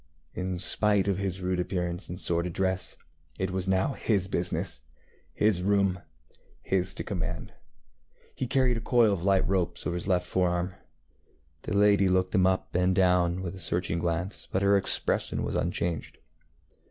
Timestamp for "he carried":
8.35-8.77